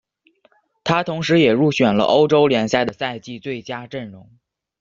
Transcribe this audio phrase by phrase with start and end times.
[0.83, 4.31] 他同时也入选了欧洲联赛的赛季最佳阵容。